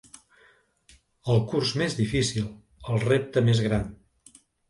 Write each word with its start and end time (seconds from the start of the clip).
El 1.33 1.41
curs 1.51 1.73
més 1.83 1.97
difícil; 2.01 2.49
el 2.93 2.99
repte 3.05 3.47
més 3.51 3.61
gran. 3.67 3.87